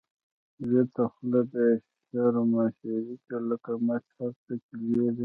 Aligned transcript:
ويته 0.69 1.03
خوله 1.13 1.41
بی 1.51 1.67
شرمه 2.07 2.65
شرګی، 2.77 3.17
لکه 3.49 3.71
مچ 3.85 4.05
هر 4.17 4.31
څه 4.43 4.53
کی 4.63 4.75
لويږی 4.89 5.19